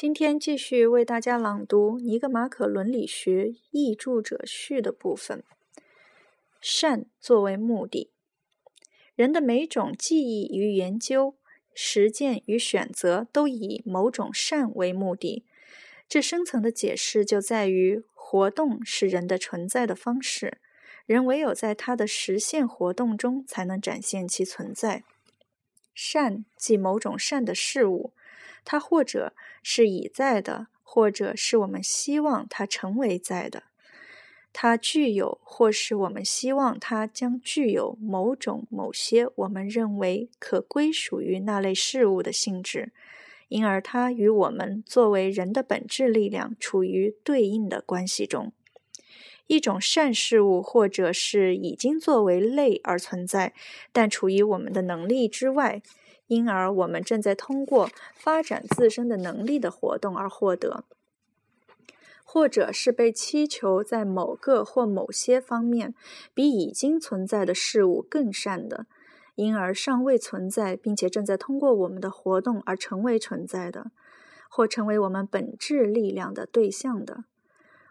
[0.00, 5.42] 今天继续为大家朗读《尼格马可伦理学译著者序》的部分。
[6.60, 8.12] 善作为目的，
[9.16, 11.34] 人的每种记忆与研究、
[11.74, 15.44] 实践与选择都以某种善为目的。
[16.08, 20.58] 这深层的解释就在于，活动是人的存在的方式，
[21.06, 25.02] 人唯有在他的实现活动中才能展现其存在。
[25.92, 28.12] 善即某种善的事物。
[28.70, 29.32] 它或者
[29.62, 33.62] 是已在的，或者是我们希望它成为在的。
[34.52, 42.92] 它具有，或是我们希望它将具有某种、某些我们认为可归属于那类事物的性质，
[43.48, 48.52] 因而它与我们作为人的本质力量处于对应的关系中。
[49.46, 53.54] 一种善事物，或者是已经作为类而存在，
[53.92, 55.80] 但处于我们的能力之外。
[56.28, 60.84] 因而，我们正在通过发展自身的能力的活动而获得，
[62.22, 65.94] 或者是被祈求在某个或某些方面
[66.34, 68.84] 比已经存在的事物更善的，
[69.36, 73.90] 因而尚未存在，并且正在通过我们的活动而成为存在的，
[74.50, 77.24] 或成为我们本质力量的对象的。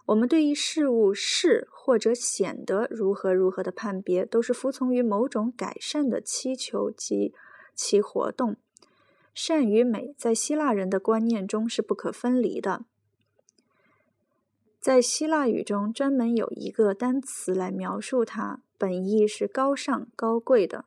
[0.05, 7.33] 我们对于事物是或者显得如何如何的判别，都是服从于某种改善的祈求及。
[7.77, 8.57] 其活动，
[9.35, 12.83] 善与美在希腊人的观念中是不可分离的。
[14.81, 20.85] 在希腊语中，专门有一个单词来描述它，本意是高尚、高贵的。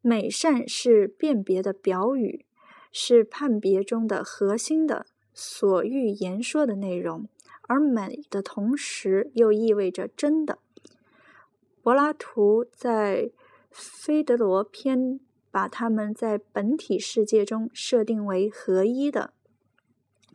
[0.00, 2.46] 美善是辨别的表语，
[2.90, 7.28] 是判别中的核心的所欲言说的内容，
[7.68, 10.58] 而美的同时又意味着真的。
[11.82, 13.24] 柏拉图在
[13.70, 14.98] 《菲德罗篇》。
[15.50, 19.32] 把它们在本体世界中设定为合一的。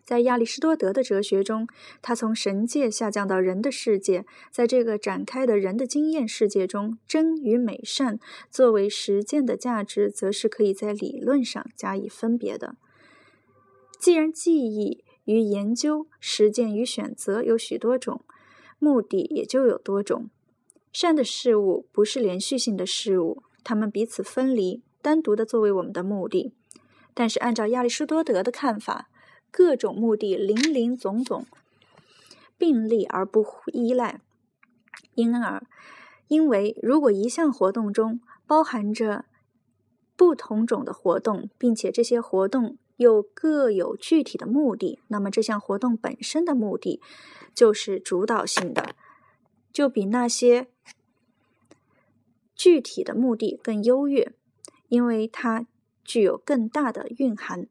[0.04, 1.68] 在亚里士多德的哲学中，
[2.00, 8.20] 他从神界下降到人的世界，在这个展开的人的经验世界中，真与美善
[8.52, 12.76] 作为实践的价值，则是可以在理论上加以分别的。
[14.00, 18.24] 既然记忆与研究、实践与选择有许多种，
[18.78, 20.30] 目的也就有多种。
[20.94, 24.84] 善的事物不是连续性的事物，它们彼此分离。
[25.06, 26.52] 单独的作为我们的目的，
[27.14, 29.08] 但是按照亚里士多德的看法，
[29.52, 31.46] 各种目的林林总总，
[32.58, 34.20] 并立而不依赖。
[35.14, 35.64] 因而，
[36.28, 39.26] 因为如果一项活动中包含着
[40.16, 47.00] 不同种的活动，并且这些活动又各有具体的目的，那么这项活动本身的目的
[47.54, 48.96] 就是主导性的，
[49.72, 50.66] 就比那些
[52.56, 54.34] 具体的目的更优越。
[54.96, 55.68] 因为它
[56.06, 57.68] 具有更大的蕴含，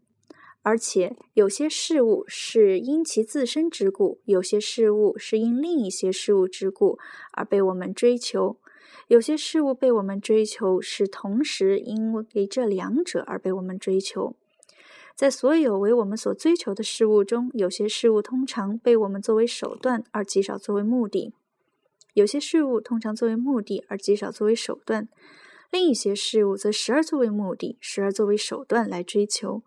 [0.61, 6.99] 而且有些事物是因其自身之故，有些事物是因另一些事物之故
[7.33, 8.59] 而被我们追求，
[9.09, 14.37] 有些事物被我们追求是同时因为这两者而被我们追求。
[15.17, 21.33] 在所有为我们所追求的事物中，有些事物通常被我们作为手段，而极少作为目的；
[22.13, 25.09] 有些事物通常作为目的，而极少作为手段。
[25.75, 29.65] 另一些事物则时而作为目的，时而作为手段来追求，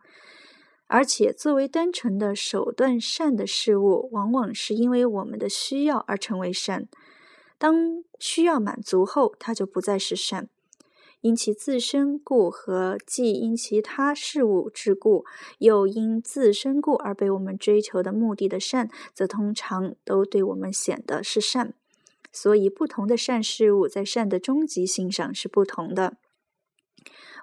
[0.86, 6.88] 而且作为单纯的手段善的事物，往往是因为我们的需要而成为善。
[7.58, 10.48] 当需要满足后，它就不再是善。
[11.20, 15.26] 因其自身故和既因其他事物之故，
[15.58, 21.74] 又因自身故而被我们追求的目的的善，则通常都对我们显得是善。
[22.32, 26.18] 所以，不同的善事物在善的终极性上是不同的。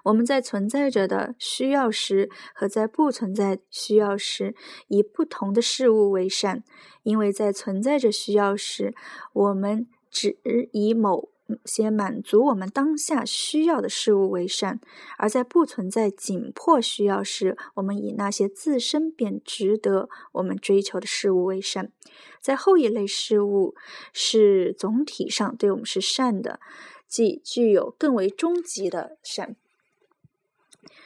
[0.05, 4.55] 我们在存在着的需要时，和在不存在需要时，
[4.87, 6.63] 以不同的事物为善，
[7.03, 8.93] 因为在存在着需要时，
[9.33, 10.37] 我们只
[10.71, 11.34] 以某。
[11.63, 14.79] 些满足我们当下需要的事物为善，
[15.17, 21.91] 而在不存在紧迫需要时，我们以那些自身便值得我们追求的事物为善。
[22.41, 23.75] 在后一类事物
[24.11, 26.59] 是总体上对我们是善的，
[27.07, 29.55] 即具有更为终极的善。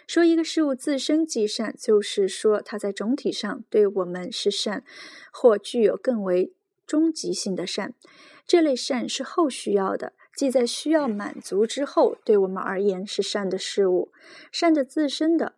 [0.08, 4.84] 说一个事物自身即善，就是说它在总体上对我们是善，
[5.32, 6.54] 或具有更为
[6.88, 7.94] 终极性的善。
[8.48, 10.14] 这类善是后需要的。
[10.40, 14.10] 即在需要满足之后，对我们而言是善的事物。
[14.54, 15.56] 善的自身的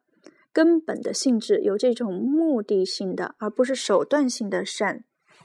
[0.51, 5.04] 根本的性质有这种目的性的，而不是手段性的善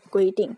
[0.09, 0.56] 规定。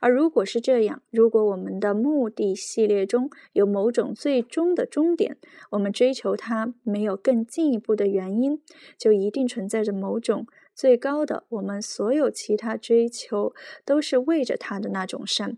[0.00, 5.36] 而如果是这样，如果我们的目的系列中有某种最终的终点，
[5.70, 8.60] 我们追求它没有更进一步的原因，
[8.98, 10.44] 就一定存在着某种
[10.74, 13.54] 最高的，我们所有其他追求
[13.84, 15.56] 都是为着它的那种善。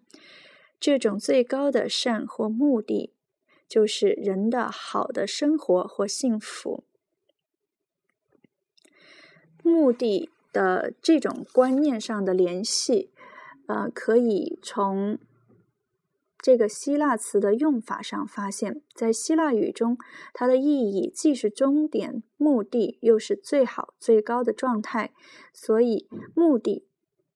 [0.80, 3.12] 这种最高的善或目的，
[3.68, 6.82] 就是人的好的生活或幸福。
[9.62, 13.12] 目的的这种观念上的联系。
[13.66, 15.16] 呃，可以从
[16.36, 19.96] 这个希腊词的用法上发现，在希腊语中，
[20.32, 25.12] 它的意义既是终点、目的，又是最好、最高的状态。
[25.52, 26.88] 所以，目的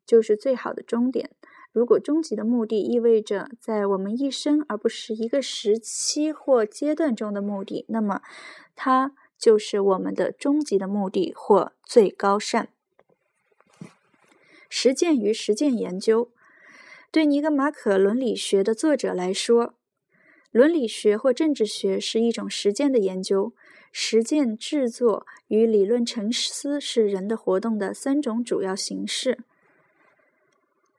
[0.04, 1.30] 就是最好的终点。
[1.74, 8.22] 如果终极的目的意味着在我们一生而不是一个时期或阶段中的目的，那么
[8.76, 12.68] 它就是我们的终极的目的或最高善。
[14.70, 16.30] 实践与实践研究，
[17.10, 19.74] 对尼格马可伦理学的作者来说，
[20.52, 23.52] 伦理学或政治学是一种实践的研究。
[23.96, 29.40] 实践制作与理论沉思是人的活动的三种主要形式。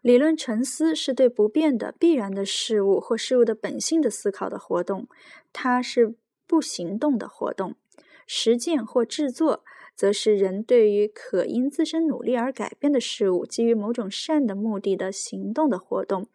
[0.05, 5.07] 理论沉思是对不变的、必然的事物或事物的本性的思考的活动，
[5.51, 6.13] 它是
[6.45, 7.73] 不行动的活动。
[8.27, 9.63] 实践或制作。
[9.95, 16.27] 则是人对于可因自身努力而改变的事物，基于某种善的目的的行动的活动。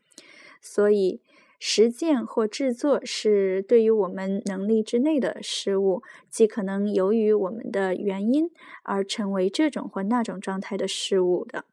[0.63, 1.21] 所以，
[1.59, 8.51] 实践或制作是对于我们能力之内的事物，既可能由于我们的原因
[8.83, 11.67] 而成为这种或那种状态的事物的。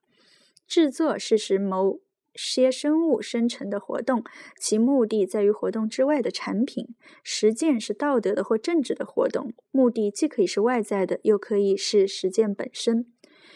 [0.67, 1.99] 制作是使某。
[2.39, 4.23] 些生物生成的活动，
[4.59, 6.89] 其目的在于活动之外的产品。
[7.23, 13.11] 实践是道德的或政治的活动，目的既可以是外在的，又可以是实践本身。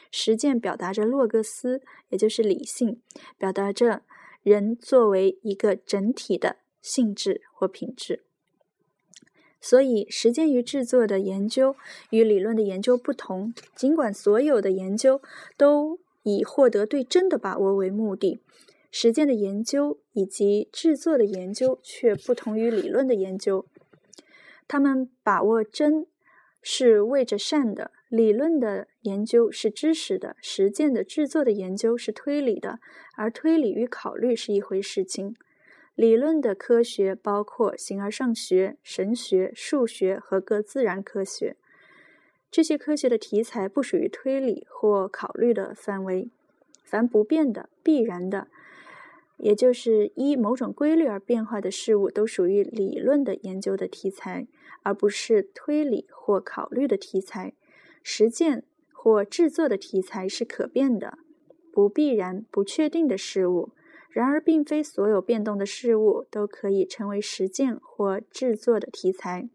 [0.10, 3.00] 实践表达着洛格斯，也就是理性，
[3.38, 4.02] 表达着
[4.42, 8.24] 人作为一个整体的性质或品质。
[9.60, 11.76] 所以，实践与制作的研究
[12.10, 13.54] 与理论的研究不同。
[13.76, 15.22] 尽管所有的研究
[15.56, 18.42] 都以获得对真的把握为目的。
[18.92, 23.66] 实践的研究以及制作的研究却不同于理论的研究。
[24.68, 26.06] 他们把握真
[26.62, 32.80] 是为着善的，理论的研究是知识的，实践的制作的研究是推理的，
[33.16, 35.36] 而推理与考虑是一回事情。
[35.96, 41.56] 理论的科学包括形而上学、神学、数学和各自然科学。
[42.52, 46.30] 这些科学的题材不属于推理或考虑的范围。
[46.84, 48.50] 凡不变的、必然的。
[49.38, 54.46] 也就是依某种规律而变化的事物，都属于理论的研究的题材，
[54.84, 57.54] 而不是推理或考虑的题材。
[58.04, 61.18] 实践或制作的题材是可变的、
[61.72, 63.70] 不必然、不确定的事物。
[64.10, 69.50] 然而，并非所有变动的事物都可以成为实践或制作的题材。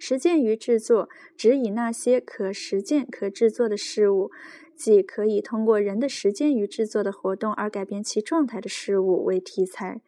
[0.00, 4.32] 实践与制作只以那些可实践、可制作的事物。
[4.74, 10.00] 即可以通过人的实践与制作的活动而改变其状态的事物为题材，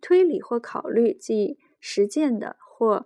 [0.00, 3.04] 推理或考虑即实践的或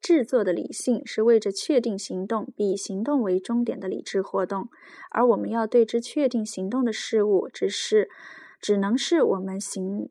[0.00, 4.70] 制作的理性是为着确定行动，以行动为终点的理智活动，
[5.10, 8.08] 而我们要对之确定行动的事物，只是
[8.58, 10.08] 只能是我们行。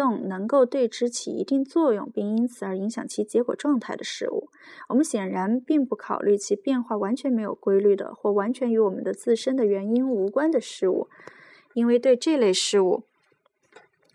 [0.00, 4.48] 动能够对之起一定作用，并因此而影响其结果状态的事物，
[4.88, 11.08] 我们显然并不考虑其变化完全没有规律的或完全与我们的自身的原因无关的事物，
[11.74, 13.02] 因为对这类事物，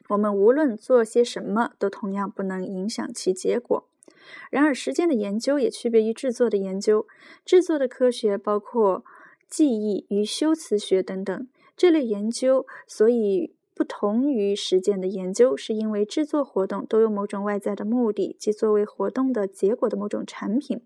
[0.10, 3.88] 我们无论做些什么都同样不能影响其结果。
[4.50, 7.06] 然而，时间的研究也区别于制作的研究。
[7.46, 9.06] 制作的科学包括
[9.48, 13.54] 记忆与修辞学等等这类研究，所以。
[13.76, 20.80] 不同于实践的研究，是因为制作活动都有某种外在的目的，即作为活动的结果的某种产品；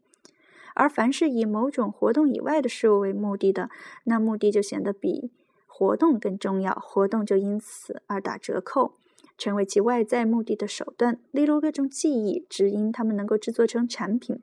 [0.73, 3.69] 而凡是以某种活动以外的事物为目的的，
[4.05, 5.29] 那目的就显得比
[5.67, 8.95] 活动更重要，活动就因此而打折扣，
[9.37, 11.19] 成为其外在目的的手段。
[11.29, 14.37] 例如，各种记忆，只因它们能够制作成产品；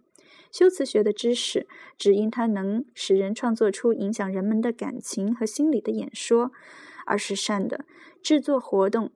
[0.52, 1.66] 修辞学的知识，
[1.98, 6.52] 只因它能使人创作出影响人们的感情和心理的演说。
[7.06, 7.86] 而是善的
[8.22, 9.10] 制作活动，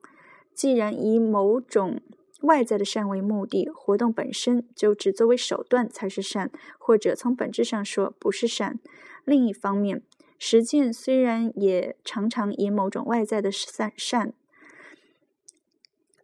[0.53, 2.01] 既然以某种
[2.41, 8.79] 外在的善为目的，活动本身就只作为手段才是善，或者从本质上说不是善。
[9.23, 10.01] 另一方面，
[10.39, 14.33] 实践虽然也常常以某种外在的善善，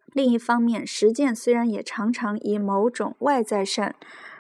[0.08, 3.96] 另一方面，实践虽然也常常以某种外在善，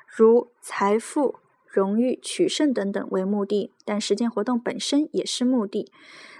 [0.08, 1.36] 如财富、
[1.68, 5.92] 荣誉、取胜等等为目的，但实践活动本身也是目的。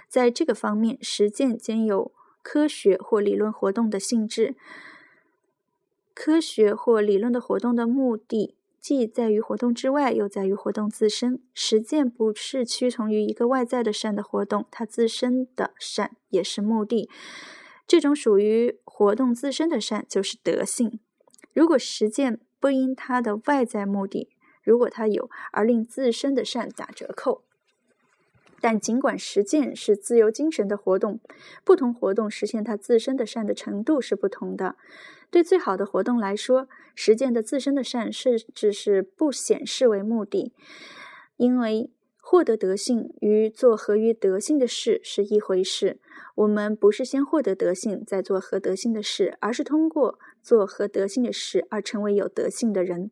[0.08, 4.56] 在这个方面，实践兼有科学或理论活动的性质。
[6.14, 11.40] 科学或理论的活动的目的，既在于活动之外，又在于活动自身。
[11.54, 17.08] 实践不是屈从于一个外在的善的活动，它自身的善也是目的。
[17.86, 20.98] 这种属于活动自身的善，就是德性。
[21.52, 24.28] 如果实践不因它的外在目的，
[24.68, 27.42] 如果它有而令自身的善打折扣，
[28.60, 31.20] 但尽管实践是自由精神的活动，
[31.64, 34.76] 不同活动实现它自身的善的程度是不同的。
[35.30, 40.52] 对最好的活动来说，实践的自身的善甚至是不显示为目的，
[41.38, 45.98] 因为获得德性与做合于德性的事是一回事。
[46.34, 53.10] 我们不是先获得德性再做合德性的事，而是通过做合德性的事而成为有德性的人。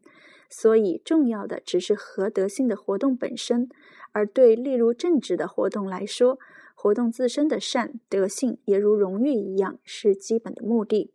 [0.49, 3.69] 所以，重要的只是合德性的活动本身。
[4.13, 6.39] 而对例如政治的活动来说，
[6.75, 11.11] 活动自身的善德性也如荣誉一样是基本的目的。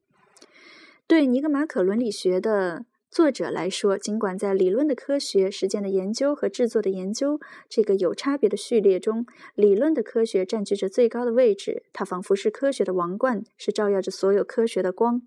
[1.07, 15.21] 对尼格马可伦理学的作者来说，尽管在理论的科学、实践的研究和制作的研究这个有差别的序列中，理论的科学占据着最高的位置，它仿佛是科学的王冠，是照耀着所有科学的光。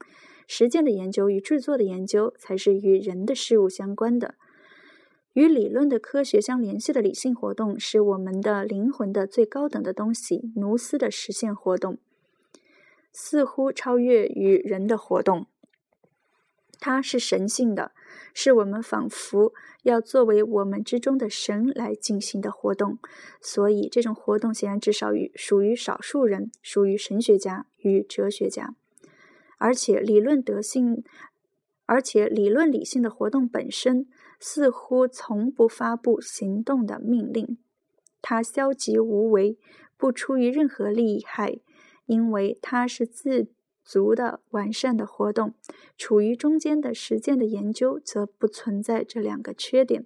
[0.46, 4.34] 实践的研究与制作的研究才是与人的事物相关的。
[5.32, 11.98] 与理论的科学相联系的理性活动，是我们的灵魂的最高等的东西——奴斯的实现活动，
[13.12, 15.46] 似乎超越于人的活动。
[16.78, 17.92] 它是神性的，
[18.32, 22.98] 是我们仿佛要作为我们之中的神来进行的活动。
[23.40, 28.76] 所以，这种活动显然至少于属于少数人，属于神学家与哲学家。
[29.58, 31.02] 而且，理论德性，
[31.86, 34.06] 而且理论理性的活动本身。
[34.40, 37.56] 似乎从不发布行动的命令，
[38.20, 39.56] 它消极无为，
[39.96, 41.60] 不出于任何利害，
[42.04, 43.48] 因为它是自
[43.82, 45.54] 足的完善的活动。
[45.96, 50.04] 处于中间的实践的研究则不存在这两个缺点。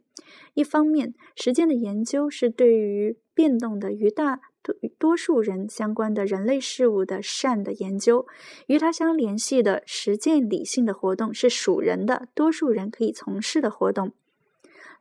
[0.54, 8.26] 一方面，实践的研究是对于变动的与大多多数人相关的人类事物的善的研究；
[8.66, 14.12] 与它相联系的实践理性的活动是属人的多数人可以从事的活动。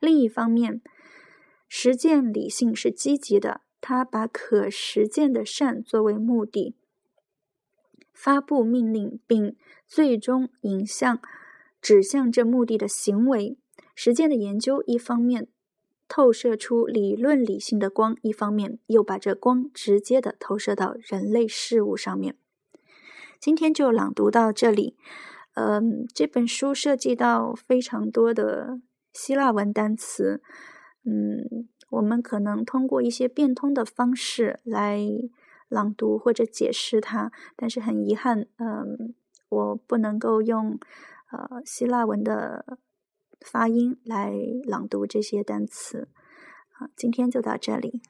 [0.00, 0.80] 另一方面，
[1.68, 6.74] 实践理性是积极的，它把可实践的善作为目的，
[8.14, 9.56] 发布命令，并
[9.86, 11.20] 最终引向
[11.82, 13.58] 指向这目的的行为。
[13.94, 15.48] 实践的研究一方面
[16.08, 22.36] 透射出理论理性的光，一方面又把这光直接的投射到人类事物上面。
[23.38, 24.96] 今天就朗读到这里。
[25.54, 28.80] 嗯，这本书涉及到非常多的。
[29.10, 30.42] 希腊文单词，
[31.04, 35.00] 嗯，我们可能通过一些变通的方式来
[35.68, 39.14] 朗读或者解释它，但是很遗憾，嗯，
[39.48, 40.78] 我不能够用
[41.32, 42.78] 呃希腊文的
[43.40, 44.32] 发音来
[44.64, 46.08] 朗读这些单词。
[46.72, 48.00] 啊，今天就到这里。